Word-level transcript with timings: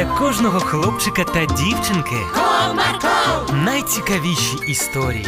для 0.00 0.06
кожного 0.18 0.60
хлопчика 0.60 1.24
та 1.24 1.44
дівчинки 1.44 2.16
Comarco, 2.34 3.54
найцікавіші 3.64 4.56
історії. 4.66 5.26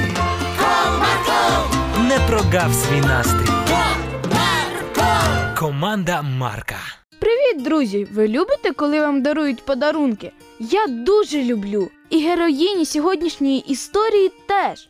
Comarco, 0.58 2.04
Не 2.08 2.18
прогав 2.18 2.74
свій 2.74 3.00
настрій. 3.00 3.52
Comarco. 3.68 5.58
Команда 5.58 6.22
Марка. 6.22 6.76
Привіт, 7.18 7.64
друзі! 7.64 8.06
Ви 8.12 8.28
любите, 8.28 8.72
коли 8.72 9.00
вам 9.00 9.22
дарують 9.22 9.64
подарунки? 9.66 10.32
Я 10.58 10.86
дуже 10.86 11.42
люблю. 11.42 11.88
І 12.10 12.20
героїні 12.20 12.86
сьогоднішньої 12.86 13.58
історії 13.58 14.32
теж. 14.46 14.88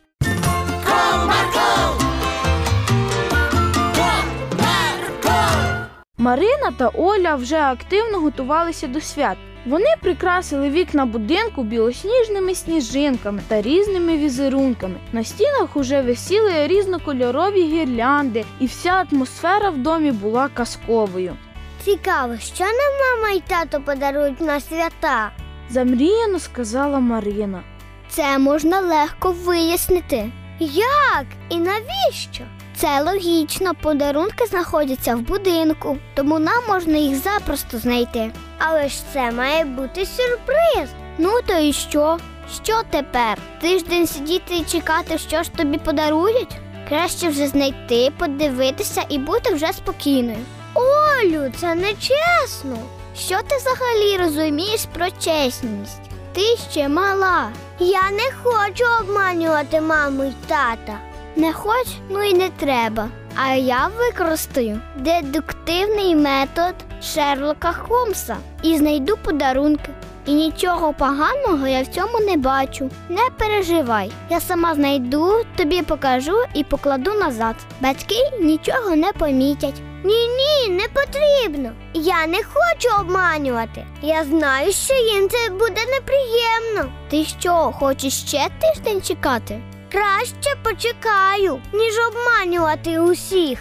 Марина 6.17 6.71
та 6.77 6.87
Оля 6.87 7.35
вже 7.35 7.57
активно 7.61 8.19
готувалися 8.19 8.87
до 8.87 9.01
свят. 9.01 9.37
Вони 9.65 9.95
прикрасили 10.01 10.69
вікна 10.69 11.05
будинку 11.05 11.63
білосніжними 11.63 12.55
сніжинками 12.55 13.41
та 13.47 13.61
різними 13.61 14.17
візерунками. 14.17 14.95
На 15.11 15.23
стінах 15.23 15.77
уже 15.77 16.01
висіли 16.01 16.67
різнокольорові 16.67 17.63
гірлянди, 17.63 18.45
і 18.59 18.65
вся 18.65 19.05
атмосфера 19.11 19.69
в 19.69 19.77
домі 19.77 20.11
була 20.11 20.47
казковою. 20.47 21.35
Цікаво, 21.83 22.37
що 22.37 22.63
нам 22.63 23.21
мама 23.21 23.33
і 23.35 23.39
тато 23.47 23.81
подарують 23.81 24.41
на 24.41 24.59
свята. 24.59 25.31
Замріяно 25.69 26.39
сказала 26.39 26.99
Марина. 26.99 27.63
Це 28.09 28.37
можна 28.37 28.79
легко 28.79 29.31
вияснити. 29.31 30.31
Як 30.59 31.25
і 31.49 31.57
навіщо? 31.57 32.43
Це 32.75 33.01
логічно, 33.01 33.71
подарунки 33.81 34.45
знаходяться 34.45 35.15
в 35.15 35.19
будинку, 35.19 35.97
тому 36.15 36.39
нам 36.39 36.63
можна 36.67 36.97
їх 36.97 37.15
запросто 37.15 37.77
знайти. 37.77 38.31
Але 38.57 38.89
ж 38.89 39.01
це 39.13 39.31
має 39.31 39.65
бути 39.65 40.05
сюрприз. 40.05 40.89
Ну 41.17 41.29
то 41.47 41.53
і 41.59 41.73
що? 41.73 42.17
Що 42.63 42.81
тепер? 42.89 43.37
Тиждень 43.61 44.07
сидіти 44.07 44.55
і 44.55 44.63
чекати, 44.63 45.17
що 45.17 45.43
ж 45.43 45.51
тобі 45.51 45.77
подарують? 45.77 46.57
Краще 46.89 47.27
вже 47.29 47.47
знайти, 47.47 48.11
подивитися 48.17 49.03
і 49.09 49.17
бути 49.17 49.53
вже 49.53 49.73
спокійною. 49.73 50.45
Олю, 50.73 51.51
це 51.59 51.75
не 51.75 51.93
чесно. 51.93 52.77
Що 53.17 53.39
ти 53.47 53.57
взагалі 53.57 54.17
розумієш 54.17 54.85
про 54.93 55.05
чесність? 55.11 56.01
Ти 56.33 56.41
ще 56.71 56.87
мала. 56.87 57.49
Я 57.79 58.11
не 58.11 58.31
хочу 58.43 58.83
обманювати 59.01 59.81
маму 59.81 60.23
й 60.23 60.31
тата. 60.47 60.99
Не 61.35 61.53
хоч, 61.53 61.87
ну 62.09 62.23
і 62.23 62.33
не 62.33 62.49
треба. 62.49 63.09
А 63.35 63.53
я 63.53 63.89
використаю 63.97 64.81
дедуктивний 64.97 66.15
метод 66.15 66.75
Шерлока 67.03 67.73
Холмса 67.73 68.37
і 68.63 68.77
знайду 68.77 69.17
подарунки. 69.23 69.89
І 70.25 70.33
нічого 70.33 70.93
поганого 70.93 71.67
я 71.67 71.81
в 71.81 71.87
цьому 71.87 72.19
не 72.19 72.37
бачу. 72.37 72.89
Не 73.09 73.29
переживай. 73.39 74.11
Я 74.29 74.39
сама 74.39 74.75
знайду, 74.75 75.45
тобі 75.55 75.81
покажу 75.81 76.43
і 76.53 76.63
покладу 76.63 77.13
назад. 77.13 77.55
Батьки 77.81 78.15
нічого 78.41 78.95
не 78.95 79.11
помітять. 79.11 79.81
Ні, 80.03 80.27
ні, 80.27 80.69
не 80.69 80.83
потрібно. 80.93 81.71
Я 81.93 82.27
не 82.27 82.37
хочу 82.53 82.89
обманювати. 83.01 83.85
Я 84.01 84.23
знаю, 84.23 84.71
що 84.71 84.93
їм 84.93 85.29
це 85.29 85.49
буде 85.49 85.81
неприємно. 85.91 86.93
Ти 87.09 87.25
що, 87.25 87.53
хочеш 87.79 88.13
ще 88.13 88.47
тиждень 88.61 89.01
чекати? 89.01 89.61
Краще 89.93 90.55
почекаю, 90.63 91.61
ніж 91.73 91.93
обманювати 92.09 92.99
усіх. 92.99 93.59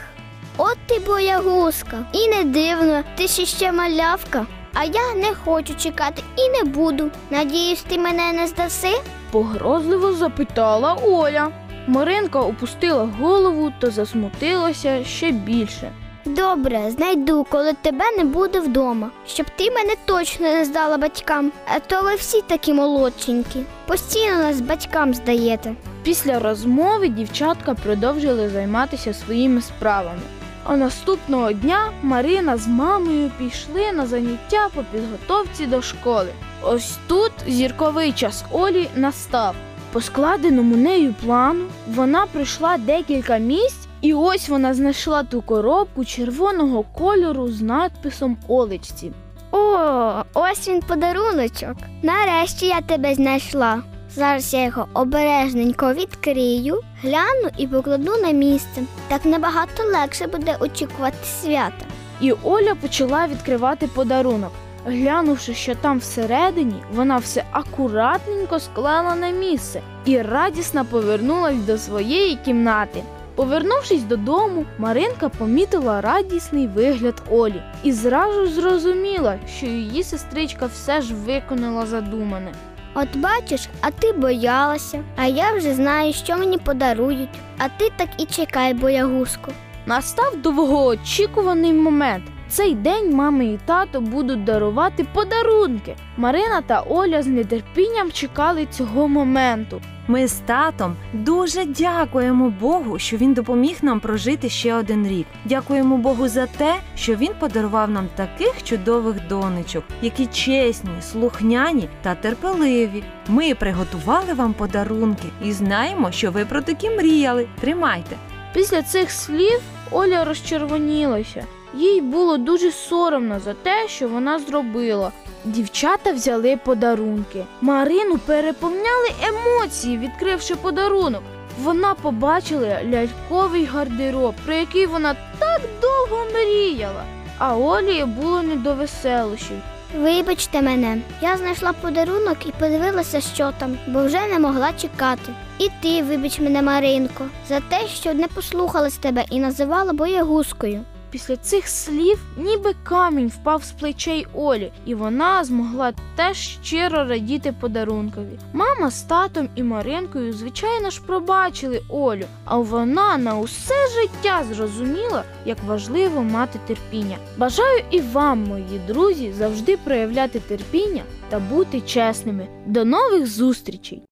От 0.56 0.76
ти 0.86 0.98
боягузка. 0.98 2.06
І 2.12 2.28
не 2.28 2.44
дивно, 2.44 3.02
ти 3.16 3.28
ще 3.28 3.46
ще 3.46 3.72
малявка. 3.72 4.46
А 4.74 4.84
я 4.84 5.14
не 5.16 5.34
хочу 5.44 5.74
чекати 5.74 6.22
і 6.36 6.48
не 6.48 6.70
буду. 6.70 7.10
Надіюсь, 7.30 7.82
ти 7.82 7.98
мене 7.98 8.32
не 8.32 8.46
здаси? 8.46 8.88
Погрозливо 9.30 10.12
запитала 10.12 10.94
Оля. 11.02 11.48
Маринка 11.86 12.40
опустила 12.40 13.08
голову 13.20 13.72
та 13.80 13.90
засмутилася 13.90 15.04
ще 15.04 15.30
більше. 15.30 15.92
Добре, 16.24 16.90
знайду, 16.90 17.46
коли 17.50 17.72
тебе 17.72 18.04
не 18.18 18.24
буде 18.24 18.60
вдома, 18.60 19.10
щоб 19.26 19.46
ти 19.56 19.70
мене 19.70 19.94
точно 20.04 20.46
не 20.46 20.64
здала 20.64 20.98
батькам, 20.98 21.52
а 21.74 21.78
то 21.78 22.02
ви 22.02 22.14
всі 22.14 22.42
такі 22.42 22.72
молодченькі. 22.72 23.64
Постійно 23.86 24.38
нас 24.38 24.60
батькам 24.60 25.14
здаєте. 25.14 25.74
Після 26.02 26.38
розмови 26.38 27.08
дівчатка 27.08 27.74
продовжили 27.74 28.48
займатися 28.48 29.14
своїми 29.14 29.60
справами. 29.60 30.20
А 30.64 30.76
наступного 30.76 31.52
дня 31.52 31.90
Марина 32.02 32.56
з 32.56 32.68
мамою 32.68 33.30
пішли 33.38 33.92
на 33.92 34.06
заняття 34.06 34.68
по 34.74 34.82
підготовці 34.82 35.66
до 35.66 35.82
школи. 35.82 36.28
Ось 36.62 36.98
тут 37.06 37.32
зірковий 37.46 38.12
час 38.12 38.44
Олі 38.50 38.88
настав. 38.96 39.54
По 39.92 40.00
складеному 40.00 40.76
нею 40.76 41.14
плану 41.24 41.64
вона 41.94 42.26
пройшла 42.26 42.78
декілька 42.78 43.38
місць, 43.38 43.86
і 44.00 44.14
ось 44.14 44.48
вона 44.48 44.74
знайшла 44.74 45.22
ту 45.22 45.42
коробку 45.42 46.04
червоного 46.04 46.82
кольору 46.82 47.48
з 47.48 47.62
надписом 47.62 48.36
Олечці. 48.48 49.12
О, 49.52 50.22
ось 50.34 50.68
він 50.68 50.80
подаруночок. 50.80 51.76
Нарешті 52.02 52.66
я 52.66 52.80
тебе 52.80 53.14
знайшла. 53.14 53.82
Зараз 54.16 54.54
я 54.54 54.64
його 54.64 54.86
обережненько 54.94 55.92
відкрию, 55.92 56.80
гляну 57.02 57.48
і 57.58 57.66
покладу 57.66 58.12
на 58.22 58.30
місце. 58.30 58.82
Так 59.08 59.24
набагато 59.24 59.82
легше 59.84 60.26
буде 60.26 60.56
очікувати 60.60 61.16
свята. 61.24 61.84
І 62.20 62.32
Оля 62.32 62.74
почала 62.74 63.26
відкривати 63.26 63.86
подарунок. 63.86 64.52
Глянувши, 64.86 65.54
що 65.54 65.74
там 65.74 65.98
всередині, 65.98 66.82
вона 66.94 67.16
все 67.16 67.44
акуратненько 67.52 68.60
склала 68.60 69.14
на 69.14 69.30
місце 69.30 69.80
і 70.04 70.22
радісно 70.22 70.84
повернулась 70.84 71.56
до 71.56 71.78
своєї 71.78 72.36
кімнати. 72.36 73.02
Повернувшись 73.34 74.02
додому, 74.02 74.64
Маринка 74.78 75.28
помітила 75.28 76.00
радісний 76.00 76.66
вигляд 76.66 77.22
Олі 77.30 77.62
і 77.82 77.92
зразу 77.92 78.46
зрозуміла, 78.46 79.36
що 79.56 79.66
її 79.66 80.02
сестричка 80.02 80.66
все 80.66 81.00
ж 81.00 81.14
виконала 81.14 81.86
задумане. 81.86 82.52
От 82.94 83.16
бачиш, 83.16 83.68
а 83.80 83.90
ти 83.90 84.12
боялася, 84.12 85.04
а 85.16 85.26
я 85.26 85.52
вже 85.52 85.74
знаю, 85.74 86.12
що 86.12 86.36
мені 86.36 86.58
подарують. 86.58 87.28
А 87.58 87.68
ти 87.68 87.90
так 87.96 88.08
і 88.18 88.24
чекай, 88.24 88.74
боягузку. 88.74 89.52
Настав 89.86 90.36
довгоочікуваний 90.42 91.72
момент. 91.72 92.24
Цей 92.48 92.74
день 92.74 93.14
мами 93.14 93.46
і 93.46 93.58
тато 93.66 94.00
будуть 94.00 94.44
дарувати 94.44 95.06
подарунки. 95.14 95.96
Марина 96.16 96.60
та 96.60 96.80
Оля 96.80 97.22
з 97.22 97.44
нетерпінням 97.44 98.12
чекали 98.12 98.66
цього 98.66 99.08
моменту. 99.08 99.80
Ми 100.08 100.28
з 100.28 100.32
татом 100.32 100.96
дуже 101.12 101.64
дякуємо 101.64 102.50
Богу, 102.60 102.98
що 102.98 103.16
він 103.16 103.34
допоміг 103.34 103.76
нам 103.82 104.00
прожити 104.00 104.48
ще 104.48 104.74
один 104.74 105.08
рік. 105.08 105.26
Дякуємо 105.44 105.96
Богу 105.96 106.28
за 106.28 106.46
те, 106.46 106.74
що 106.94 107.14
він 107.14 107.32
подарував 107.38 107.90
нам 107.90 108.08
таких 108.14 108.62
чудових 108.62 109.26
донечок, 109.28 109.84
які 110.02 110.26
чесні, 110.26 110.90
слухняні 111.00 111.88
та 112.02 112.14
терпеливі. 112.14 113.04
Ми 113.28 113.54
приготували 113.54 114.34
вам 114.34 114.52
подарунки 114.52 115.28
і 115.44 115.52
знаємо, 115.52 116.12
що 116.12 116.30
ви 116.30 116.44
про 116.44 116.60
такі 116.62 116.90
мріяли. 116.90 117.48
Тримайте. 117.60 118.16
Після 118.54 118.82
цих 118.82 119.10
слів 119.10 119.60
Оля 119.90 120.24
розчервонілася. 120.24 121.46
Їй 121.74 122.00
було 122.00 122.36
дуже 122.36 122.70
соромно 122.70 123.40
за 123.40 123.54
те, 123.54 123.88
що 123.88 124.08
вона 124.08 124.38
зробила. 124.38 125.12
Дівчата 125.44 126.12
взяли 126.12 126.56
подарунки. 126.56 127.44
Марину 127.60 128.18
переповняли 128.18 129.08
емоції, 129.22 129.98
відкривши 129.98 130.54
подарунок. 130.54 131.22
Вона 131.62 131.94
побачила 131.94 132.78
ляльковий 132.84 133.64
гардероб, 133.64 134.34
про 134.44 134.54
який 134.54 134.86
вона 134.86 135.16
так 135.38 135.60
довго 135.80 136.24
мріяла. 136.32 137.04
А 137.38 137.56
Олі 137.56 138.04
було 138.04 138.42
не 138.42 138.56
до 138.56 138.74
веселощів. 138.74 139.56
Вибачте 139.98 140.62
мене, 140.62 140.98
я 141.22 141.36
знайшла 141.36 141.72
подарунок 141.72 142.46
і 142.46 142.52
подивилася, 142.52 143.20
що 143.20 143.52
там, 143.58 143.78
бо 143.86 144.04
вже 144.04 144.26
не 144.26 144.38
могла 144.38 144.72
чекати. 144.72 145.32
І 145.58 145.68
ти, 145.82 146.02
вибач 146.02 146.40
мене, 146.40 146.62
Маринко, 146.62 147.24
за 147.48 147.60
те, 147.60 147.88
що 147.88 148.14
не 148.14 148.28
послухалась 148.28 148.96
тебе 148.96 149.24
і 149.30 149.40
називала 149.40 149.92
боягузкою. 149.92 150.80
Після 151.12 151.36
цих 151.36 151.68
слів 151.68 152.18
ніби 152.36 152.74
камінь 152.82 153.28
впав 153.28 153.64
з 153.64 153.72
плечей 153.72 154.26
Олі, 154.34 154.72
і 154.86 154.94
вона 154.94 155.44
змогла 155.44 155.92
теж 156.16 156.36
щиро 156.36 157.04
радіти 157.04 157.54
подарункові. 157.60 158.38
Мама 158.52 158.90
з 158.90 159.02
татом 159.02 159.48
і 159.54 159.62
Маринкою, 159.62 160.32
звичайно 160.32 160.90
ж, 160.90 161.02
пробачили 161.06 161.82
Олю, 161.88 162.24
а 162.44 162.56
вона 162.56 163.18
на 163.18 163.38
усе 163.38 163.74
життя 163.94 164.44
зрозуміла, 164.52 165.24
як 165.44 165.58
важливо 165.66 166.22
мати 166.22 166.58
терпіння. 166.66 167.16
Бажаю 167.36 167.84
і 167.90 168.00
вам, 168.00 168.44
мої 168.44 168.80
друзі, 168.86 169.32
завжди 169.38 169.76
проявляти 169.76 170.40
терпіння 170.40 171.02
та 171.28 171.38
бути 171.38 171.80
чесними. 171.80 172.48
До 172.66 172.84
нових 172.84 173.26
зустрічей! 173.26 174.02